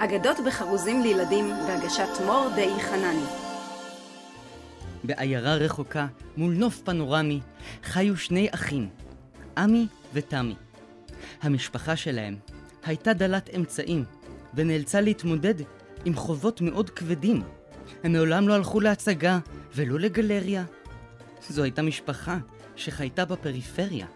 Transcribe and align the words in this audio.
אגדות 0.00 0.36
בחרוזים 0.46 1.02
לילדים 1.02 1.50
בהגשת 1.66 2.08
מור 2.26 2.48
דאי 2.56 2.80
חנני. 2.80 3.24
בעיירה 5.04 5.54
רחוקה, 5.54 6.06
מול 6.36 6.54
נוף 6.54 6.80
פנורמי, 6.84 7.40
חיו 7.82 8.16
שני 8.16 8.48
אחים, 8.54 8.88
עמי 9.56 9.86
ותמי. 10.14 10.54
המשפחה 11.42 11.96
שלהם 11.96 12.36
הייתה 12.84 13.12
דלת 13.12 13.50
אמצעים, 13.56 14.04
ונאלצה 14.54 15.00
להתמודד 15.00 15.54
עם 16.04 16.14
חובות 16.14 16.60
מאוד 16.60 16.90
כבדים. 16.90 17.42
הם 18.04 18.12
מעולם 18.12 18.48
לא 18.48 18.54
הלכו 18.54 18.80
להצגה 18.80 19.38
ולא 19.74 20.00
לגלריה. 20.00 20.64
זו 21.48 21.62
הייתה 21.62 21.82
משפחה 21.82 22.38
שחייתה 22.76 23.24
בפריפריה. 23.24 24.06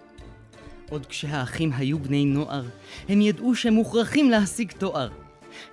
עוד 0.91 1.07
כשהאחים 1.07 1.73
היו 1.73 1.99
בני 1.99 2.25
נוער, 2.25 2.65
הם 3.09 3.21
ידעו 3.21 3.55
שהם 3.55 3.75
מוכרחים 3.75 4.31
להשיג 4.31 4.73
תואר. 4.73 5.22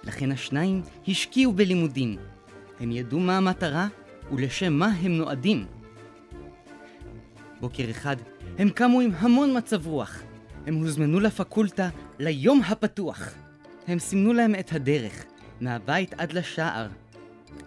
לכן 0.04 0.32
השניים 0.32 0.82
השקיעו 1.08 1.54
בלימודים. 1.54 2.18
הם 2.80 2.92
ידעו 2.92 3.20
מה 3.20 3.38
המטרה 3.38 3.88
ולשם 4.32 4.74
מה 4.74 4.88
הם 4.88 5.12
נועדים. 5.12 5.66
בוקר 7.62 7.90
אחד 7.90 8.16
הם 8.58 8.70
קמו 8.70 9.02
עם 9.02 9.12
המון 9.18 9.58
מצב 9.58 9.88
רוח. 9.88 10.22
הם 10.68 10.76
הוזמנו 10.76 11.20
לפקולטה 11.20 11.90
ליום 12.20 12.62
הפתוח. 12.68 13.34
הם 13.88 14.00
סימנו 14.00 14.34
להם 14.34 14.56
את 14.56 14.74
הדרך, 14.74 15.26
מהבית 15.62 16.14
עד 16.14 16.34
לשער. 16.34 16.88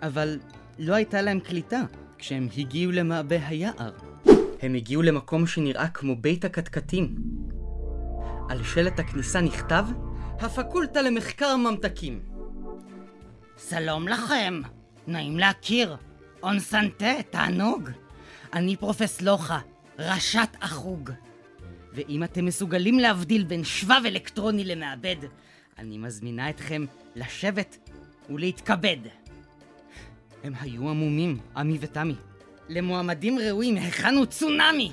אבל 0.02 0.38
לא 0.78 0.94
הייתה 0.94 1.22
להם 1.22 1.40
קליטה 1.40 1.82
כשהם 2.18 2.48
הגיעו 2.56 2.92
למעבה 2.92 3.46
היער. 3.46 3.92
הם 4.62 4.74
הגיעו 4.74 5.02
למקום 5.02 5.46
שנראה 5.46 5.88
כמו 5.88 6.16
בית 6.16 6.44
הקטקטים. 6.44 7.14
על 8.48 8.64
שלט 8.64 9.00
הכניסה 9.00 9.40
נכתב, 9.40 9.84
הפקולטה 10.44 11.02
למחקר 11.02 11.56
ממתקים. 11.56 12.20
שלום 13.70 14.08
לכם, 14.08 14.60
נעים 15.06 15.38
להכיר. 15.38 15.96
און 16.42 16.60
סנטה, 16.60 17.12
תענוג. 17.30 17.90
אני 18.52 18.76
פרופס 18.76 19.20
לוחה, 19.20 19.60
ראשת 19.98 20.48
החוג. 20.60 21.10
ואם 21.92 22.24
אתם 22.24 22.44
מסוגלים 22.44 22.98
להבדיל 22.98 23.44
בין 23.44 23.64
שבב 23.64 24.02
אלקטרוני 24.06 24.64
למעבד, 24.64 25.16
אני 25.78 25.98
מזמינה 25.98 26.50
אתכם 26.50 26.84
לשבת 27.16 27.90
ולהתכבד. 28.30 28.98
הם 30.44 30.52
היו 30.60 30.88
עמומים, 30.88 31.38
עמי 31.56 31.78
ותמי. 31.80 32.14
למועמדים 32.68 33.38
ראויים 33.38 33.76
הכנו 33.76 34.26
צונאמי! 34.26 34.92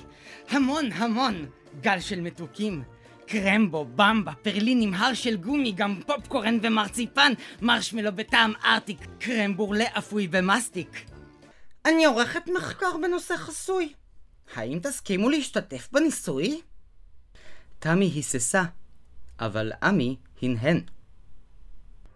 המון 0.50 0.92
המון! 0.92 1.46
גל 1.82 2.00
של 2.00 2.22
מתוקים. 2.22 2.84
קרמבו, 3.30 3.86
במבה, 3.86 4.34
פרלין 4.42 4.82
עם 4.82 4.94
הר 4.94 5.14
של 5.14 5.38
גומי, 5.38 5.72
גם 5.72 6.00
פופקורן 6.06 6.58
ומרציפן, 6.62 7.34
מרשמלו 7.62 8.16
בטעם 8.16 8.54
ארטיק, 8.66 9.08
קרמבורלה 9.20 9.86
אפוי 9.98 10.28
במסטיק. 10.28 11.06
אני 11.86 12.06
עורכת 12.06 12.42
מחקר 12.58 12.98
בנושא 13.02 13.36
חסוי. 13.38 13.94
האם 14.56 14.80
תסכימו 14.84 15.30
להשתתף 15.30 15.90
בניסוי? 15.92 16.62
תמי 17.80 18.06
היססה, 18.06 18.64
אבל 19.40 19.72
עמי 19.84 20.18
הנהן. 20.42 20.82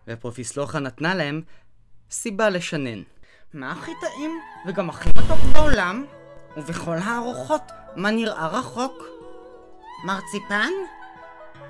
ופרופיסלוחה 0.07 0.79
נתנה 0.79 1.15
להם 1.15 1.41
סיבה 2.11 2.49
לשנן. 2.49 3.01
מה 3.53 3.71
הכי 3.71 3.91
טעים 4.01 4.31
וגם 4.67 4.89
הכי 4.89 5.09
מתוק 5.09 5.39
בעולם? 5.53 6.05
ובכל 6.57 6.97
הארוחות, 6.97 7.71
מה 7.95 8.11
נראה 8.11 8.47
רחוק? 8.47 9.03
מרציפן? 10.05 10.71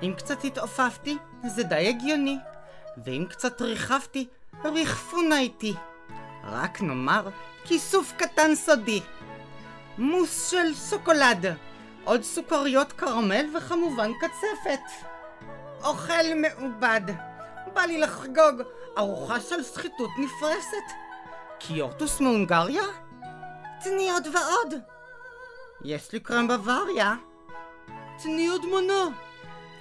אם 0.02 0.14
קצת 0.16 0.44
התעופפתי, 0.44 1.18
זה 1.46 1.62
די 1.62 1.88
הגיוני. 1.88 2.38
ואם 3.04 3.26
קצת 3.28 3.62
ריחפתי, 3.62 4.28
ריחפונה 4.64 5.38
איתי. 5.38 5.74
רק 6.44 6.82
נאמר, 6.82 7.28
כיסוף 7.64 8.12
קטן 8.16 8.54
סודי. 8.54 9.00
מוס 9.98 10.50
של 10.50 10.74
סוקולד, 10.74 11.46
עוד 12.04 12.22
סוכריות 12.22 12.92
קרמל 12.92 13.46
וכמובן 13.56 14.10
קצפת. 14.20 15.08
אוכל 15.84 16.34
מעובד. 16.36 17.00
בא 17.74 17.80
לי 17.80 17.98
לחגוג 17.98 18.62
ארוחה 18.98 19.40
של 19.40 19.62
שחיתות 19.62 20.10
נפרסת. 20.18 20.92
קיורטוס 21.58 22.20
מהונגריה? 22.20 22.82
תני 23.84 24.10
עוד 24.10 24.26
ועוד. 24.26 24.74
יש 25.84 26.12
לי 26.12 26.20
קרם 26.20 26.48
בוואריה. 26.48 27.14
תני 28.22 28.48
עוד 28.48 28.62
מנה. 28.66 29.23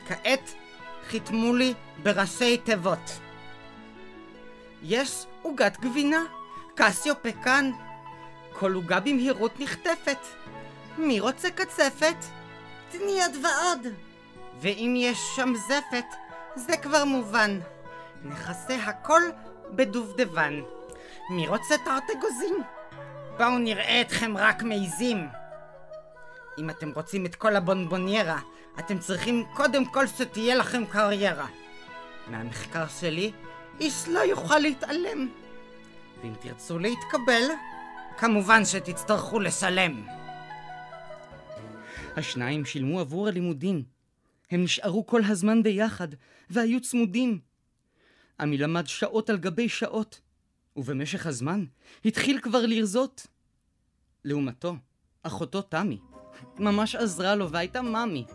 כעת 0.08 0.53
חיתמו 1.08 1.56
לי 1.56 1.74
בראשי 2.03 2.58
תיבות. 2.58 3.19
יש 4.84 5.25
עוגת 5.41 5.80
גבינה, 5.80 6.24
קסיו 6.75 7.16
פקן. 7.22 7.72
כל 8.53 8.74
עוגה 8.74 9.00
במהירות 9.00 9.59
נחטפת. 9.59 10.18
מי 10.97 11.19
רוצה 11.19 11.50
קצפת? 11.52 12.16
תני 12.92 13.24
עוד 13.24 13.31
ועוד. 13.44 13.88
ואם 14.62 14.94
יש 14.97 15.19
שם 15.36 15.53
זפת, 15.56 16.06
זה 16.56 16.78
כבר 16.78 17.06
מובן. 17.06 17.59
נכסה 18.24 18.75
הכל 18.75 19.22
בדובדבן. 19.72 20.62
מי 21.30 21.47
רוצה 21.47 21.75
תרת 21.86 22.09
אגוזים? 22.18 22.56
בואו 23.38 23.58
נראה 23.58 24.02
אתכם 24.02 24.38
רק 24.38 24.63
מעיזים. 24.63 25.28
אם 26.58 26.69
אתם 26.69 26.92
רוצים 26.96 27.25
את 27.25 27.36
כל 27.36 27.56
הבונבוניירה, 27.56 28.40
אתם 28.79 29.00
צריכים 29.00 29.44
קודם 29.53 29.85
כל 29.85 30.07
שתהיה 30.07 30.56
לכם 30.56 30.85
קריירה. 30.85 31.47
מהמחקר 32.28 32.88
שלי, 32.88 33.31
איש 33.79 34.07
לא 34.07 34.19
יוכל 34.19 34.59
להתעלם. 34.59 35.29
ואם 36.22 36.34
תרצו 36.41 36.79
להתקבל, 36.79 37.44
כמובן 38.17 38.66
שתצטרכו 38.66 39.39
לשלם. 39.39 40.06
השניים 42.16 42.66
שילמו 42.66 43.00
עבור 43.00 43.28
הלימודים. 43.28 43.83
הם 44.51 44.63
נשארו 44.63 45.07
כל 45.07 45.22
הזמן 45.28 45.63
ביחד, 45.63 46.07
והיו 46.50 46.81
צמודים. 46.81 47.39
עמי 48.39 48.57
למד 48.57 48.88
שעות 48.88 49.29
על 49.29 49.38
גבי 49.38 49.69
שעות, 49.69 50.22
ובמשך 50.75 51.25
הזמן 51.25 51.66
התחיל 52.06 52.39
כבר 52.41 52.66
לרזות. 52.66 53.28
לעומתו, 54.25 54.75
אחותו 55.23 55.62
תמי 55.62 56.00
ממש 56.59 56.95
עזרה 56.95 57.35
לו 57.35 57.50
והייתה 57.50 57.81
מאמי. 57.81 58.25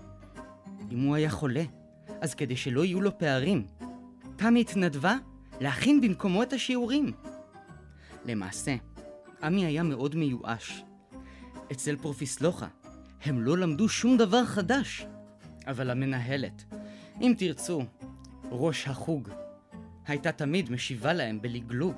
אם 0.92 1.00
הוא 1.00 1.14
היה 1.14 1.30
חולה, 1.30 1.64
אז 2.20 2.34
כדי 2.34 2.56
שלא 2.56 2.84
יהיו 2.84 3.00
לו 3.00 3.18
פערים, 3.18 3.66
תמי 4.36 4.60
התנדבה 4.60 5.16
להכין 5.60 6.00
במקומו 6.00 6.42
את 6.42 6.52
השיעורים. 6.52 7.12
למעשה, 8.24 8.76
עמי 9.42 9.66
היה 9.66 9.82
מאוד 9.82 10.14
מיואש. 10.16 10.82
אצל 11.72 11.96
פרופיסלוחה 11.96 12.66
הם 13.24 13.42
לא 13.42 13.58
למדו 13.58 13.88
שום 13.88 14.16
דבר 14.16 14.44
חדש. 14.44 15.06
אבל 15.66 15.90
המנהלת, 15.90 16.64
אם 17.20 17.34
תרצו, 17.38 17.82
ראש 18.50 18.88
החוג, 18.88 19.28
הייתה 20.06 20.32
תמיד 20.32 20.70
משיבה 20.70 21.12
להם 21.12 21.42
בלגלוג. 21.42 21.96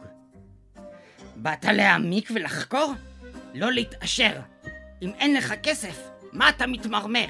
באת 1.36 1.64
להעמיק 1.64 2.30
ולחקור? 2.34 2.94
לא 3.54 3.72
להתעשר. 3.72 4.40
אם 5.02 5.10
אין 5.18 5.34
לך 5.34 5.54
כסף, 5.62 6.08
מה 6.32 6.48
אתה 6.48 6.66
מתמרמר? 6.66 7.26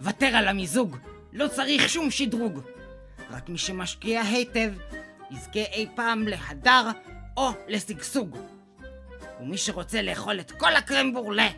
ותר 0.00 0.26
על 0.26 0.48
המיזוג, 0.48 0.96
לא 1.32 1.48
צריך 1.48 1.88
שום 1.88 2.10
שדרוג. 2.10 2.60
רק 3.30 3.48
מי 3.48 3.58
שמשקיע 3.58 4.22
היטב, 4.22 4.72
יזכה 5.30 5.64
אי 5.72 5.86
פעם 5.94 6.28
להדר 6.28 6.90
או 7.36 7.50
לשגשוג. 7.68 8.36
ומי 9.40 9.58
שרוצה 9.58 10.02
לאכול 10.02 10.40
את 10.40 10.50
כל 10.50 10.76
הקרם 10.76 11.12
בורלה, 11.12 11.48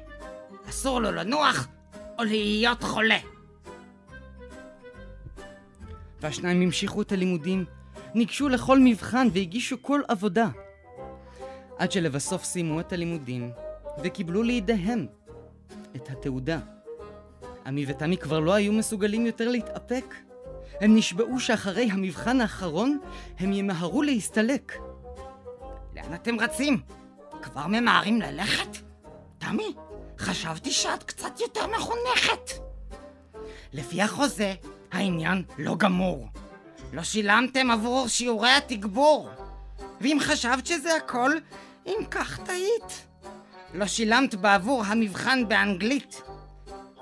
אסור 0.69 1.01
לו 1.01 1.13
לנוח 1.13 1.69
או 2.19 2.25
להיות 2.25 2.83
חולה. 2.83 3.19
והשניים 6.21 6.63
המשיכו 6.63 7.03
את 7.03 7.13
הלימודים, 7.13 7.65
ניגשו 8.15 8.49
לכל 8.49 8.79
מבחן 8.79 9.29
והגישו 9.33 9.83
כל 9.83 10.01
עבודה. 10.09 10.49
עד 11.79 11.93
שלבסוף 11.93 12.45
סיימו 12.45 12.81
את 12.81 12.93
הלימודים, 12.93 13.51
וקיבלו 14.03 14.43
לידיהם 14.43 15.07
את 15.97 16.11
התעודה. 16.11 16.59
עמי 17.67 17.85
ותמי 17.89 18.17
כבר 18.17 18.41
לא 18.41 18.53
היו 18.53 18.73
מסוגלים 18.73 19.27
יותר 19.27 19.49
להתאפק. 19.49 20.15
הם 20.81 20.97
נשבעו 20.97 21.41
שאחרי 21.41 21.91
המבחן 21.91 22.41
האחרון 22.41 22.99
הם 23.39 23.53
ימהרו 23.53 24.03
להסתלק. 24.03 24.73
לאן 25.97 26.15
אתם 26.15 26.41
רצים? 26.41 26.81
כבר 27.43 27.67
ממהרים 27.67 28.21
ללכת? 28.21 28.77
תמי, 29.39 29.75
חשבתי 30.19 30.71
שאת 30.71 31.03
קצת 31.03 31.41
יותר 31.41 31.67
מחונכת. 31.67 32.51
לפי 33.73 34.03
החוזה, 34.03 34.55
העניין 34.93 35.43
לא 35.59 35.77
גמור. 35.77 36.29
לא 36.93 37.03
שילמתם 37.03 37.71
עבור 37.71 38.09
שיעורי 38.09 38.51
התגבור. 38.51 39.29
ואם 40.01 40.19
חשבת 40.21 40.67
שזה 40.67 40.97
הכל, 40.97 41.33
אם 41.87 41.99
כך 42.11 42.41
טעית. 42.41 43.07
לא 43.75 43.87
שילמת 43.87 44.35
בעבור 44.35 44.85
המבחן 44.85 45.49
באנגלית. 45.49 46.23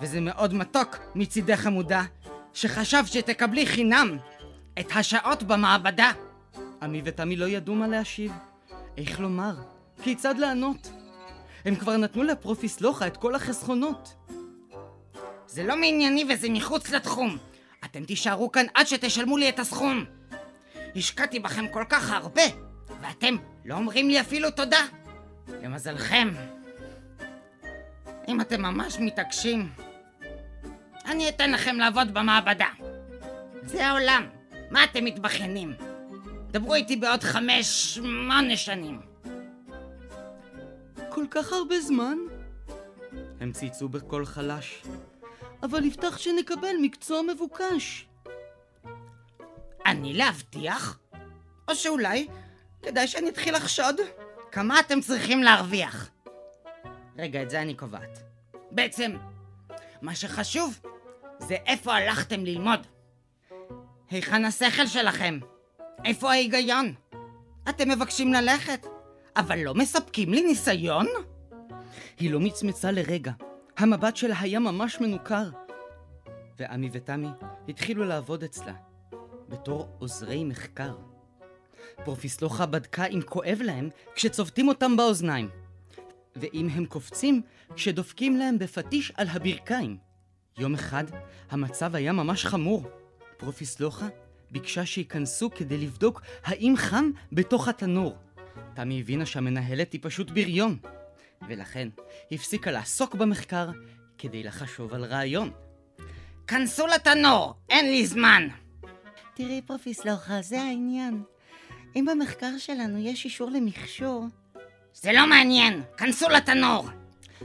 וזה 0.01 0.21
מאוד 0.21 0.55
מתוק 0.55 0.97
מצידך 1.15 1.61
חמודה, 1.61 2.03
שחשבת 2.53 3.09
שתקבלי 3.09 3.67
חינם 3.67 4.17
את 4.79 4.87
השעות 4.97 5.43
במעבדה. 5.43 6.13
עמי 6.83 7.03
ותמי 7.05 7.37
לא 7.37 7.45
ידעו 7.45 7.75
מה 7.75 7.89
להשיב. 7.89 8.33
איך 8.97 9.21
לומר? 9.21 9.55
כיצד 10.03 10.39
לענות? 10.39 10.91
הם 11.65 11.77
כבר 11.77 11.97
נתנו 11.97 12.23
לפרופיסלוחה 12.23 13.07
את 13.07 13.17
כל 13.17 13.35
החסכונות. 13.35 14.15
זה 15.47 15.63
לא 15.63 15.77
מענייני 15.77 16.25
וזה 16.29 16.49
מחוץ 16.51 16.91
לתחום. 16.91 17.39
אתם 17.85 18.05
תישארו 18.05 18.53
כאן 18.53 18.67
עד 18.75 18.87
שתשלמו 18.87 19.37
לי 19.37 19.49
את 19.49 19.59
הסכום. 19.59 20.05
השקעתי 20.97 21.39
בכם 21.39 21.69
כל 21.69 21.85
כך 21.89 22.11
הרבה, 22.11 22.43
ואתם 23.01 23.35
לא 23.65 23.75
אומרים 23.75 24.09
לי 24.09 24.21
אפילו 24.21 24.51
תודה. 24.51 24.81
למזלכם. 25.63 26.29
אם 28.29 28.41
אתם 28.41 28.63
ממש 28.63 28.97
מתעקשים, 29.01 29.69
אני 31.11 31.29
אתן 31.29 31.53
לכם 31.53 31.77
לעבוד 31.77 32.15
במעבדה. 32.15 32.69
זה 33.63 33.87
העולם, 33.87 34.27
מה 34.71 34.85
אתם 34.85 35.05
מתבכיינים? 35.05 35.75
דברו 36.51 36.75
איתי 36.75 36.97
בעוד 36.97 37.23
חמש, 37.23 37.95
שמונה 37.95 38.57
שנים. 38.57 39.01
כל 41.09 41.25
כך 41.31 41.53
הרבה 41.53 41.81
זמן? 41.81 42.19
הם 43.41 43.53
צייצו 43.53 43.89
בקול 43.89 44.27
חלש. 44.27 44.83
אבל 45.63 45.85
הבטח 45.87 46.19
שנקבל 46.19 46.77
מקצוע 46.83 47.23
מבוקש. 47.23 48.09
אני 49.87 50.13
להבטיח? 50.13 50.99
או 51.69 51.75
שאולי 51.75 52.29
כדאי 52.83 53.09
שאני 53.09 53.29
אתחיל 53.29 53.57
לחשוד? 53.57 53.97
כמה 54.53 54.81
אתם 54.81 55.01
צריכים 55.01 55.43
להרוויח? 55.43 56.11
רגע, 57.19 57.43
את 57.43 57.51
זה 57.51 57.63
אני 57.63 57.75
קובעת. 57.75 58.23
בעצם, 58.71 59.17
מה 60.03 60.15
שחשוב 60.15 60.81
זה 61.41 61.57
איפה 61.67 61.95
הלכתם 61.95 62.45
ללמוד. 62.45 62.87
היכן 64.11 64.45
השכל 64.45 64.87
שלכם? 64.87 65.39
איפה 66.05 66.31
ההיגיון? 66.31 66.95
אתם 67.69 67.89
מבקשים 67.89 68.33
ללכת, 68.33 68.87
אבל 69.37 69.59
לא 69.59 69.75
מספקים 69.75 70.35
לי 70.35 70.43
ניסיון? 70.43 71.07
היא 72.19 72.31
לא 72.31 72.41
מצמצה 72.41 72.91
לרגע. 72.91 73.33
המבט 73.79 74.17
שלה 74.17 74.41
היה 74.41 74.59
ממש 74.59 75.01
מנוכר. 75.01 75.51
ועמי 76.59 76.89
ותמי 76.93 77.29
התחילו 77.69 78.05
לעבוד 78.05 78.45
אצלה, 78.45 78.75
בתור 79.49 79.89
עוזרי 79.99 80.45
מחקר. 80.45 80.95
פרופיסלוחה 82.05 82.67
בדקה 82.67 83.07
אם 83.07 83.21
כואב 83.27 83.59
להם 83.65 83.89
כשצובטים 84.15 84.69
אותם 84.69 84.97
באוזניים, 84.97 85.49
ואם 86.37 86.69
הם 86.73 86.87
קופצים 86.87 87.43
כשדופקים 87.75 88.37
להם 88.37 88.59
בפטיש 88.59 89.13
על 89.17 89.29
הברכיים. 89.29 90.10
יום 90.59 90.75
אחד 90.75 91.05
המצב 91.51 91.95
היה 91.95 92.13
ממש 92.13 92.47
חמור. 92.47 92.91
פרופיסלוחה 93.37 94.09
ביקשה 94.51 94.87
שייכנסו 94.87 95.51
כדי 95.51 95.79
לבדוק 95.79 96.23
האם 96.45 96.75
חם 96.77 97.11
בתוך 97.33 97.69
התנור. 97.69 98.17
תמי 98.75 99.01
הבינה 99.01 99.27
שהמנהלת 99.27 99.93
היא 99.93 100.01
פשוט 100.03 100.31
בריון, 100.31 100.77
ולכן 101.49 101.89
הפסיקה 102.33 102.71
לעסוק 102.71 103.15
במחקר 103.15 103.71
כדי 104.19 104.43
לחשוב 104.43 104.95
על 104.95 105.05
רעיון. 105.05 105.51
כנסו 106.47 106.87
לתנור, 106.87 107.55
אין 107.69 107.87
לי 107.87 108.07
זמן! 108.07 108.49
תראי, 109.35 109.63
פרופיסלוחה, 109.67 110.43
זה 110.43 110.61
העניין. 110.61 111.23
אם 111.97 112.07
במחקר 112.11 112.59
שלנו 112.59 112.99
יש 112.99 113.25
אישור 113.25 113.51
למכשור... 113.51 114.27
זה 114.95 115.13
לא 115.13 115.27
מעניין, 115.27 115.83
כנסו 115.97 116.29
לתנור! 116.29 116.89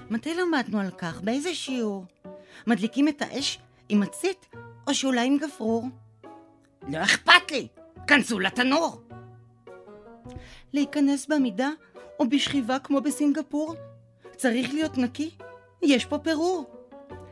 מתי 0.10 0.34
למדנו 0.36 0.80
על 0.80 0.92
כך? 0.92 1.22
באיזה 1.22 1.56
שיעור? 1.56 2.06
מדליקים 2.68 3.08
את 3.08 3.22
האש 3.22 3.60
עם 3.90 4.00
מצית, 4.00 4.46
או 4.88 4.94
שאולי 4.94 5.28
עם 5.28 5.38
גפרור? 5.38 5.86
לא 6.88 7.04
אכפת 7.04 7.52
לי, 7.52 7.68
כנסו 8.08 8.40
לתנור! 8.40 9.02
להיכנס 10.74 11.28
בעמידה 11.28 11.70
או 12.20 12.30
בשכיבה 12.30 12.80
כמו 12.80 13.02
בסינגפור? 13.02 13.76
צריך 14.36 14.74
להיות 14.74 14.98
נקי? 14.98 15.30
יש 15.82 16.06
פה 16.06 16.18
פירור. 16.18 16.76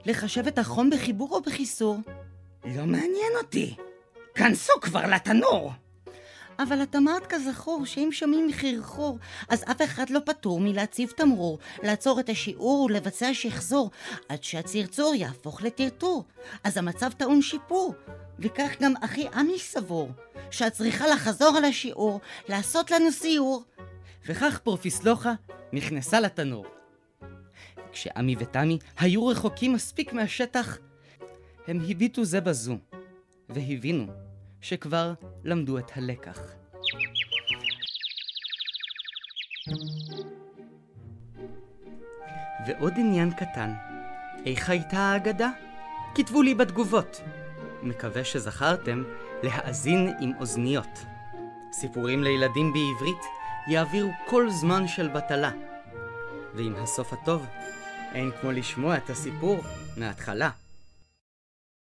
לחשב 0.05 0.47
את 0.47 0.57
החום 0.57 0.89
בחיבור 0.89 1.29
או 1.31 1.41
בחיסור? 1.41 1.97
לא 2.65 2.85
מעניין 2.85 3.33
אותי. 3.41 3.75
כנסו 4.35 4.73
כבר 4.81 5.07
לתנור! 5.07 5.71
אבל 6.59 6.83
את 6.83 6.95
אמרת 6.95 7.25
כזכור 7.25 7.85
שאם 7.85 8.09
שומעים 8.11 8.53
חרחור, 8.53 9.17
אז 9.49 9.63
אף 9.71 9.81
אחד 9.81 10.09
לא 10.09 10.19
פטור 10.25 10.59
מלהציב 10.59 11.09
תמרור, 11.09 11.59
לעצור 11.83 12.19
את 12.19 12.29
השיעור 12.29 12.81
ולבצע 12.83 13.33
שחזור, 13.33 13.91
עד 14.29 14.43
שהצרצור 14.43 15.15
יהפוך 15.15 15.61
לטרטור. 15.61 16.23
אז 16.63 16.77
המצב 16.77 17.11
טעון 17.11 17.41
שיפור, 17.41 17.93
וכך 18.39 18.71
גם 18.81 18.93
אחי 19.01 19.27
עמי 19.33 19.59
סבור, 19.59 20.11
שאת 20.51 20.73
צריכה 20.73 21.07
לחזור 21.07 21.57
על 21.57 21.65
השיעור, 21.65 22.19
לעשות 22.49 22.91
לנו 22.91 23.11
סיור. 23.11 23.63
וכך 24.25 24.59
פרופיסלוחה 24.63 25.33
נכנסה 25.73 26.19
לתנור. 26.19 26.65
כשעמי 27.91 28.35
ותמי 28.39 28.79
היו 28.97 29.27
רחוקים 29.27 29.73
מספיק 29.73 30.13
מהשטח, 30.13 30.77
הם 31.67 31.79
הביטו 31.89 32.25
זה 32.25 32.41
בזו, 32.41 32.77
והבינו 33.49 34.07
שכבר 34.63 35.13
למדו 35.43 35.77
את 35.77 35.91
הלקח. 35.95 36.39
ועוד 42.67 42.93
עניין 42.97 43.33
קטן, 43.33 43.73
איך 44.45 44.69
הייתה 44.69 44.97
האגדה? 44.97 45.49
כתבו 46.15 46.41
לי 46.41 46.55
בתגובות. 46.55 47.21
מקווה 47.81 48.23
שזכרתם 48.23 49.03
להאזין 49.43 50.13
עם 50.19 50.31
אוזניות. 50.39 51.05
סיפורים 51.71 52.23
לילדים 52.23 52.73
בעברית 52.73 53.23
יעבירו 53.67 54.11
כל 54.25 54.49
זמן 54.49 54.87
של 54.87 55.07
בטלה. 55.07 55.51
ועם 56.53 56.75
הסוף 56.75 57.13
הטוב, 57.13 57.45
אין 58.13 58.31
כמו 58.41 58.51
לשמוע 58.51 58.97
את 58.97 59.09
הסיפור 59.09 59.61
מההתחלה. 59.97 60.49